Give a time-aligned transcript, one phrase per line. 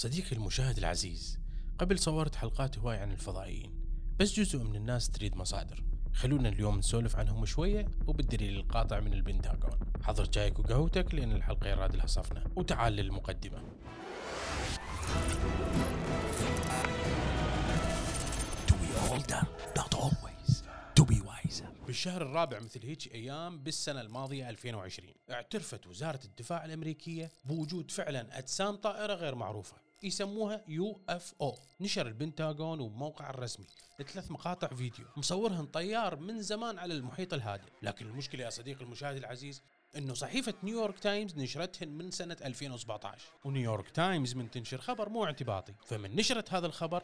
[0.00, 1.38] صديقي المشاهد العزيز
[1.78, 3.72] قبل صورت حلقات هواي عن الفضائيين
[4.18, 5.84] بس جزء من الناس تريد مصادر.
[6.12, 9.78] خلونا اليوم نسولف عنهم شوية وبالدليل القاطع من البنتاغون.
[10.02, 12.44] حضر جايك وقهوتك لأن الحلقة يراد لها صفنة.
[12.56, 13.62] وتعال للمقدمة.
[18.66, 19.42] To be older,
[19.76, 20.62] not always.
[21.00, 21.86] To be wiser.
[21.86, 28.76] بالشهر الرابع مثل هيك أيام بالسنة الماضية 2020 اعترفت وزارة الدفاع الأمريكية بوجود فعلا أجسام
[28.76, 29.79] طائرة غير معروفة.
[30.02, 31.58] يسموها UFO.
[31.80, 33.66] نشر البنتاغون وموقعه الرسمي
[33.98, 35.04] ثلاث مقاطع فيديو.
[35.16, 37.68] مصورهن طيار من زمان على المحيط الهادئ.
[37.82, 39.62] لكن المشكلة يا صديقي المشاهد العزيز
[39.96, 45.74] إنه صحيفة نيويورك تايمز نشرتهن من سنة 2017 ونيويورك تايمز من تنشر خبر مو اعتباطي.
[45.86, 47.02] فمن نشرت هذا الخبر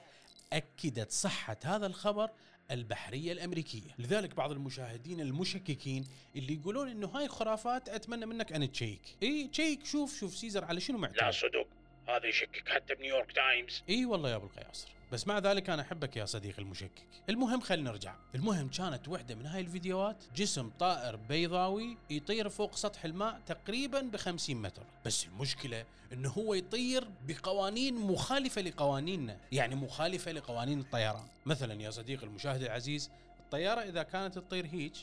[0.53, 2.31] أكدت صحة هذا الخبر
[2.71, 3.95] البحرية الأمريكية.
[3.99, 9.17] لذلك بعض المشاهدين المشككين اللي يقولون إنه هاي خرافات أتمنى منك أن تشيك.
[9.23, 11.67] إي تشيك شوف شوف سيزر على شنو معتمد لا صدق.
[12.09, 12.69] هذا يشكك.
[12.69, 13.83] حتى بنيويورك تايمز.
[13.89, 14.89] إي والله يا أبو القياصر.
[15.13, 17.07] بس مع ذلك أنا أحبك يا صديقي المشكك.
[17.31, 18.15] المهم خلينا نرجع.
[18.35, 24.17] المهم كانت وحدة من هاي الفيديوهات جسم طائر بيضاوي يطير فوق سطح الماء تقريبا ب
[24.17, 24.83] 50 متر.
[25.05, 29.37] بس المشكلة إنه هو يطير بقوانين مخالفة لقوانيننا.
[29.53, 31.27] يعني مخالفة لقوانين الطيران.
[31.47, 33.11] مثلا يا صديقي المشاهد العزيز
[33.41, 34.95] الطيارة إذا كانت تطير هيج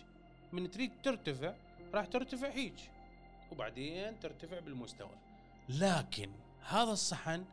[0.53, 1.53] من تريد ترتفع
[1.93, 2.73] راح ترتفع هيج
[3.51, 5.15] وبعدين ترتفع بالمستوى.
[5.69, 6.29] لكن
[6.67, 7.45] هذا الصحن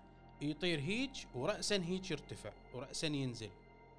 [0.42, 3.50] يطير هيج ورأسا هيج يرتفع ورأسا ينزل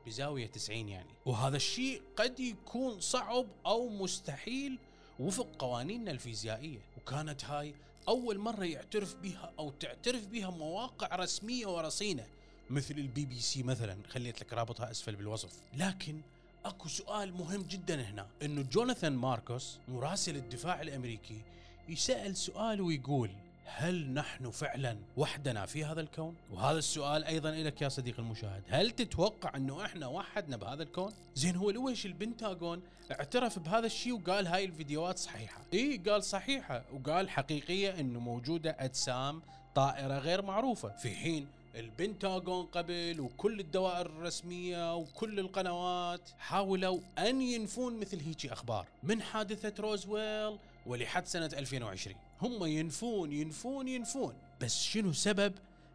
[0.06, 1.10] بزاوية 90 يعني.
[1.26, 4.78] وهذا الشيء قد يكون صعب أو مستحيل
[5.20, 6.80] وفق قوانيننا الفيزيائية.
[6.98, 7.76] وكانت هاي
[8.08, 12.28] أول مرة يعترف بها أو تعترف بها مواقع رسمية ورصينة
[12.70, 13.98] مثل البي بي سي مثلا.
[14.08, 15.60] خليت لك رابطها أسفل بالوصف.
[15.74, 16.22] لكن
[16.66, 21.42] أكو سؤال مهم جدا هنا إنه جوناثان ماركوس مراسل الدفاع الأمريكي
[21.90, 23.32] يسأل سؤال ويقول
[23.66, 28.92] هل نحن فعلا وحدنا في هذا الكون؟ وهذا السؤال أيضا لك يا صديقي المشاهد، هل
[28.92, 34.66] تتوقع إنه إحنا وحدنا بهذا الكون؟ زين هو لويش البنتاغون اعترف بهذا الشيء وقال هاي
[34.66, 39.42] الفيديوهات صحيحة، إي قال صحيحة وقال حقيقية إنه موجودة أجسام
[39.76, 48.00] طائرة غير معروفة، في حين البنتاغون قبل وكل الدوائر الرسمية وكل القنوات حاولوا أن ينفون
[48.00, 54.34] مثل هيجي أخبار من حادثة روزويل ولحد سنة 2020 هم ينفون ينفون ينفون.
[54.62, 55.54] بس شنو سبب؟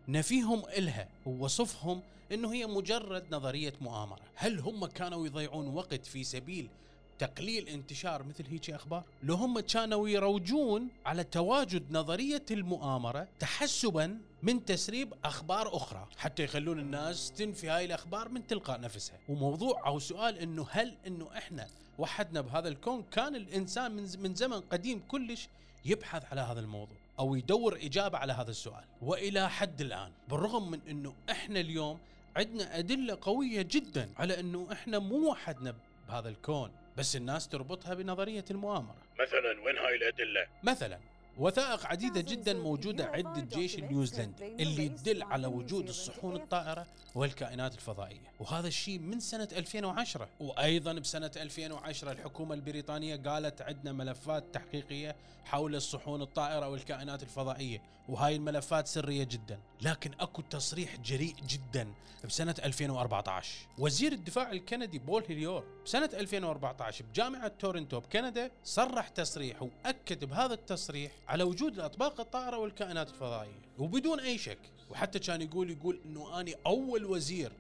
[0.08, 1.08] نفيهم إلها.
[1.26, 2.02] ووصفهم
[2.32, 4.20] أنه هي مجرد نظرية مؤامرة.
[4.34, 6.68] هل هم كانوا يضيعون وقت في سبيل
[7.18, 14.64] تقليل انتشار مثل هيك أخبار؟ لو هم كانوا يروجون على تواجد نظرية المؤامرة تحسبا من
[14.64, 19.18] تسريب أخبار أخرى حتى يخلون الناس تنفي هاي الأخبار من تلقاء نفسها.
[19.28, 21.66] وموضوع أو سؤال إنه هل إنه إحنا
[21.98, 25.48] وحدنا بهذا الكون كان الإنسان من من زمن قديم كلش
[25.84, 28.84] يبحث على هذا الموضوع أو يدور إجابة على هذا السؤال.
[29.02, 31.98] وإلى حد الآن بالرغم من إنه إحنا اليوم
[32.36, 35.74] عندنا أدلة قوية جدا على إنه إحنا مو وحدنا
[36.08, 36.70] بهذا الكون.
[36.98, 38.96] بس الناس تربطها بنظرية المؤامرة.
[39.20, 40.98] مثلا وين هاي الأدلة؟ مثلا
[41.38, 48.32] وثائق عديدة جدا موجودة عند الجيش النيوزيلندي اللي تدل على وجود الصحون الطائرة والكائنات الفضائية.
[48.40, 55.74] وهذا الشيء من سنة 2010 وأيضا بسنة 2010 الحكومة البريطانية قالت عندنا ملفات تحقيقية حول
[55.74, 61.88] الصحون الطائرة والكائنات الفضائية وهاي الملفات سرية جدا لكن أكو تصريح جريء جدا
[62.24, 70.24] بسنة 2014 وزير الدفاع الكندي بول هيليور بسنة 2014 بجامعة تورنتو بكندا صرح تصريح وأكد
[70.24, 74.58] بهذا التصريح على وجود الأطباق الطائرة والكائنات الفضائية وبدون أي شك.
[74.90, 77.52] وحتى كان يقول يقول أنه أنا أول وزير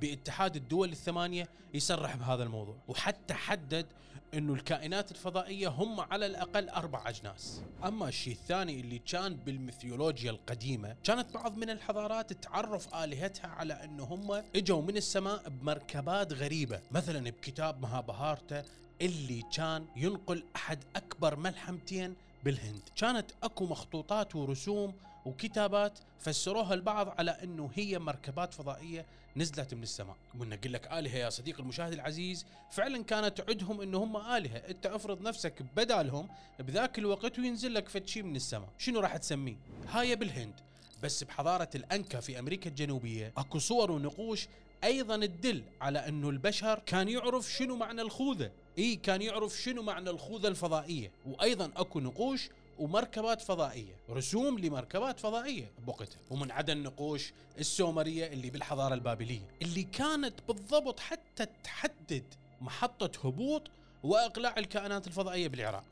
[0.00, 2.76] باتحاد الدول الثمانية يصرح بهذا الموضوع.
[2.88, 3.86] وحتى حدد
[4.34, 7.62] أنه الكائنات الفضائية هم على الأقل أربع أجناس.
[7.84, 14.04] أما الشيء الثاني اللي كان بالميثولوجيا القديمة كانت بعض من الحضارات تعرف آلهتها على أنه
[14.04, 16.80] هم إجوا من السماء بمركبات غريبة.
[16.90, 18.64] مثلا بكتاب مهابهارتا
[19.00, 22.82] اللي كان ينقل أحد أكبر ملحمتين بالهند.
[22.96, 24.94] كانت أكو مخطوطات ورسوم
[25.24, 29.06] وكتابات فسروها البعض على أنه هي مركبات فضائية
[29.36, 30.16] نزلت من السماء.
[30.38, 34.56] ونقول لك آلهة يا صديق المشاهد العزيز فعلا كانت عدهم أنه هم آلهة.
[34.56, 38.68] أنت أفرض نفسك بدالهم بذاك الوقت وينزل لك فتشي من السماء.
[38.78, 39.56] شنو راح تسميه
[39.88, 40.54] هاي بالهند.
[41.02, 44.48] بس بحضارة الأنكا في أمريكا الجنوبية أكو صور ونقوش
[44.84, 48.50] أيضا تدل على إنه البشر كان يعرف شنو معنى الخوذة.
[48.78, 52.48] إي كان يعرف شنو معنى الخوذة الفضائية وأيضا أكو نقوش
[52.78, 60.34] ومركبات فضائية رسوم لمركبات فضائية بوقتها ومن عدا النقوش السومرية اللي بالحضارة البابلية اللي كانت
[60.48, 62.24] بالضبط حتى تحدد
[62.60, 63.62] محطة هبوط
[64.04, 65.84] وأقلاع الكائنات الفضائية بالعراق.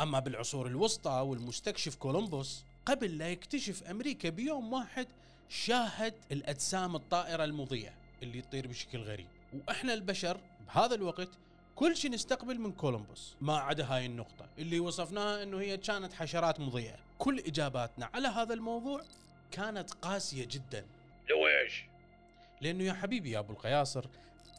[0.00, 5.06] أما بالعصور الوسطى والمستكشف كولومبوس قبل لا يكتشف أمريكا بيوم واحد
[5.48, 7.92] شاهد الأجسام الطائرة المضيئة
[8.22, 9.26] اللي تطير بشكل غريب.
[9.68, 11.28] وإحنا البشر بهذا الوقت
[11.80, 13.36] كل شيء نستقبل من كولومبوس.
[13.40, 16.96] ما عدا هاي النقطة اللي وصفناها إنه هي كانت حشرات مضيئة.
[17.18, 19.02] كل إجاباتنا على هذا الموضوع
[19.50, 20.86] كانت قاسية جدا.
[21.30, 21.84] لو إيش؟
[22.60, 24.04] لأنه يا حبيبي يا أبو القياصر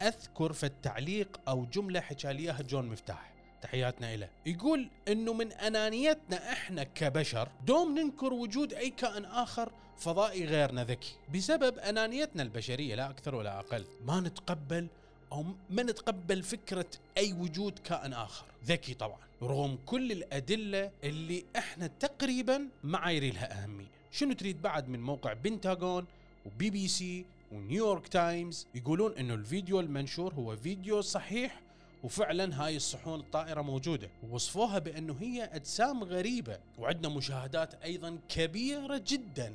[0.02, 3.32] أذكر في التعليق أو جملة حكى اياها جون مفتاح.
[3.62, 10.44] تحياتنا له يقول إنه من أنانيتنا إحنا كبشر دوم ننكر وجود أي كائن آخر فضائي
[10.44, 11.14] غيرنا ذكي.
[11.34, 13.84] بسبب أنانيتنا البشرية لا أكثر ولا أقل.
[14.04, 14.88] ما نتقبل
[15.32, 16.86] أو ما نتقبل فكرة
[17.18, 18.44] أي وجود كائن آخر.
[18.64, 19.18] ذكي طبعا.
[19.42, 23.86] رغم كل الأدلة اللي إحنا تقريبا ما عايرين لها أهمية.
[24.10, 26.04] شنو تريد بعد من موقع بنتاغون
[26.46, 31.60] وبي بي سي ونيويورك تايمز يقولون إنه الفيديو المنشور هو فيديو صحيح
[32.04, 34.08] وفعلا هاي الصحون الطائرة موجودة.
[34.22, 39.52] ووصفوها بأنه هي أجسام غريبة وعندنا مشاهدات أيضا كبيرة جدا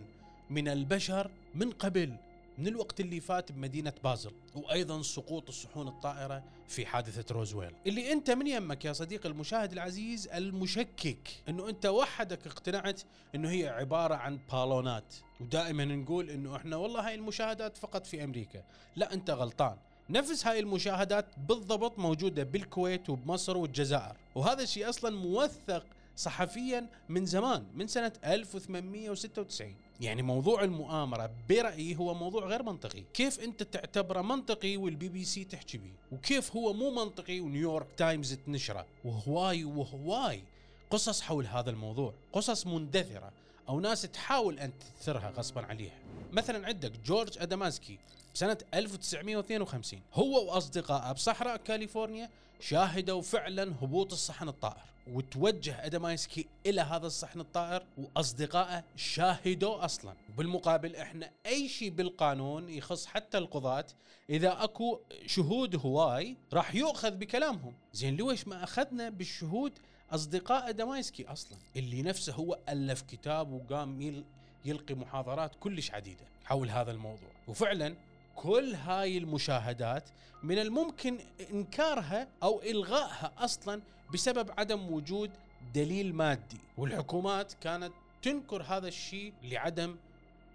[0.50, 2.14] من البشر من قبل.
[2.58, 7.72] من الوقت اللي فات بمدينة بازل وأيضا سقوط الصحون الطائرة في حادثة روزويل.
[7.88, 13.02] اللي أنت من يمك يا صديقي المشاهد العزيز المشكك أنه أنت وحدك اقتنعت
[13.36, 15.16] أنه هي عبارة عن بالونات.
[15.42, 18.64] ودائما نقول أنه إحنا والله هاي المشاهدات فقط في أمريكا.
[18.96, 19.78] لا أنت غلطان.
[20.10, 24.16] نفس هاي المشاهدات بالضبط موجودة بالكويت وبمصر والجزائر.
[24.36, 25.86] وهذا الشيء أصلا موثق
[26.18, 33.04] صحفيا من زمان من سنة 1896 يعني موضوع المؤامرة برأيي هو موضوع غير منطقي.
[33.14, 38.34] كيف أنت تعتبره منطقي والبي بي سي تحكي به وكيف هو مو منطقي ونيويورك تايمز
[38.34, 40.44] تنشره؟ وهواي وهواي
[40.90, 43.32] قصص حول هذا الموضوع قصص مندثرة
[43.70, 46.00] أو ناس تحاول أن تدثرها غصبا عليها.
[46.32, 48.00] مثلا عندك جورج أداماسكي
[48.36, 57.08] بسنة 1952 هو وأصدقائه بصحراء كاليفورنيا شاهدوا فعلا هبوط الصحن الطائر وتوجه أداماسكي إلى هذا
[57.08, 60.14] الصحن الطائر وأصدقائه شاهدوا أصلا.
[60.38, 63.86] بالمقابل إحنا أي شيء بالقانون يخص حتى القضاة
[64.30, 67.74] إذا أكو شهود هواي راح يؤخذ بكلامهم.
[67.94, 69.80] زين ليش ما أخذنا بالشهود
[70.12, 74.24] أصدقاء ادمايسكي أصلا؟ اللي نفسه هو ألف كتاب وقام يل
[74.66, 77.30] يلقي محاضرات كلش عديدة حول هذا الموضوع.
[77.48, 77.96] وفعلا
[78.38, 80.10] كل هاي المشاهدات
[80.44, 81.18] من الممكن
[81.52, 83.82] إنكارها أو إلغائها أصلا
[84.14, 85.32] بسبب عدم وجود
[85.74, 86.58] دليل مادي.
[86.78, 89.96] والحكومات كانت تنكر هذا الشيء لعدم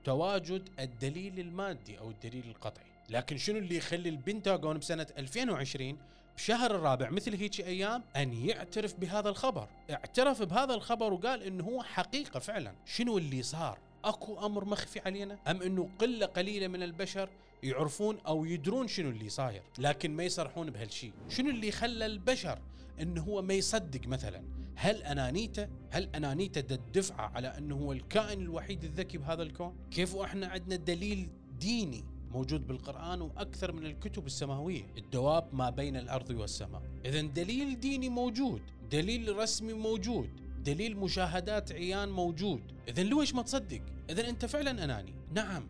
[0.04, 2.86] تواجد الدليل المادي أو الدليل القطعي.
[3.10, 5.98] لكن شنو اللي يخلي البنتاغون بسنة 2020
[6.36, 11.82] بشهر الرابع مثل هيك أيام أن يعترف بهذا الخبر؟ اعترف بهذا الخبر وقال إنه هو
[11.82, 12.74] حقيقة فعلا.
[12.86, 17.28] شنو اللي صار؟ أكو أمر مخفي علينا؟ أم إنه قلة قليلة من البشر
[17.62, 22.58] يعرفون أو يدرون شنو اللي صاير لكن ما يصرحون بهالشيء شنو اللي خلى البشر
[23.00, 24.42] إنه هو ما يصدق مثلا؟
[24.74, 30.46] هل أنانيته؟ هل أنانيته الدفعه على إنه هو الكائن الوحيد الذكي بهذا الكون؟ كيف وإحنا
[30.46, 31.28] عندنا دليل
[31.60, 36.82] ديني موجود بالقرآن وأكثر من الكتب السماوية؟ الدواب ما بين الأرض والسماء.
[37.04, 40.30] إذا دليل ديني موجود دليل رسمي موجود.
[40.62, 42.72] دليل مشاهدات عيان موجود.
[42.88, 45.14] إذا ليش ما تصدق؟ إذا أنت فعلا أناني.
[45.34, 45.68] نعم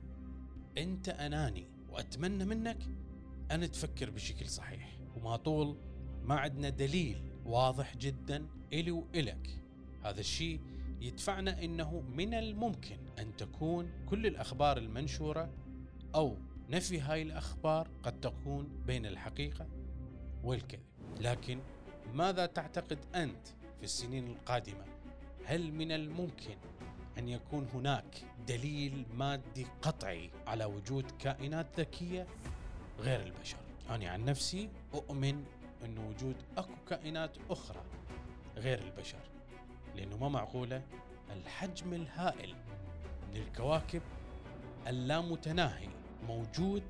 [0.79, 2.79] أنت أناني وأتمنى منك
[3.50, 4.99] أن تفكر بشكل صحيح.
[5.17, 5.77] وما طول
[6.23, 9.59] ما عندنا دليل واضح جدا إلي وإلك.
[10.05, 10.61] هذا الشيء
[11.00, 15.55] يدفعنا إنه من الممكن أن تكون كل الأخبار المنشورة
[16.15, 16.37] أو
[16.69, 19.69] نفي هاي الأخبار قد تكون بين الحقيقة
[20.43, 20.82] والكذب.
[21.20, 21.61] لكن
[22.15, 23.49] ماذا تعتقد أنت
[23.82, 24.84] في السنين القادمة.
[25.44, 26.56] هل من الممكن
[27.19, 32.27] أن يكون هناك دليل مادي قطعي على وجود كائنات ذكية
[32.98, 33.56] غير البشر؟
[33.91, 35.44] أنا عن نفسي أؤمن
[35.84, 37.82] أن وجود أكو كائنات أخرى
[38.56, 39.19] غير البشر
[39.96, 40.82] لأنه ما معقولة؟
[41.31, 42.55] الحجم الهائل
[43.31, 44.03] من الكواكب
[44.86, 45.89] اللامتناهي
[46.27, 46.82] موجود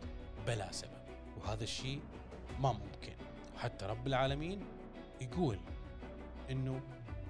[0.46, 1.02] بلا سبب
[1.40, 2.00] وهذا الشيء
[2.60, 3.14] ما ممكن.
[3.54, 4.60] وحتى رب العالمين
[5.20, 5.58] يقول
[6.50, 6.80] إنه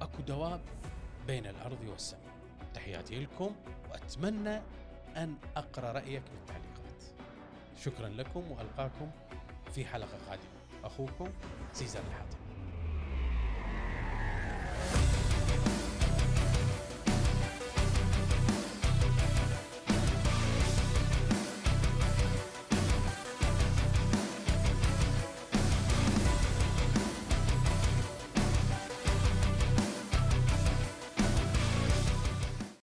[0.01, 0.61] أكو دواب
[1.27, 2.33] بين الأرض والسماء.
[2.75, 3.55] تحياتي لكم
[3.91, 4.61] وأتمنى
[5.17, 7.03] أن أقرأ رأيك بالتعليقات
[7.85, 9.11] شكرا لكم وألقاكم
[9.75, 10.63] في حلقة قادمة.
[10.85, 11.29] أخوكم
[11.73, 12.39] سيزر الحاتم